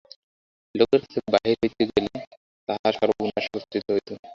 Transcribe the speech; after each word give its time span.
লোকের 0.75 1.01
কাছে 1.03 1.19
বাহির 1.33 1.55
হইতে 1.61 1.83
গেলে 1.89 2.09
তাঁহার 2.69 2.93
সর্বনাশ 2.99 3.45
উপস্থিত 3.49 3.83
হইত। 3.89 4.09